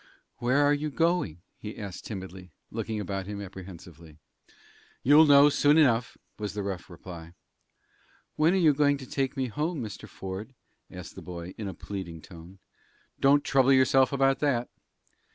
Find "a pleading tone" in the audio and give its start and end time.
11.67-12.57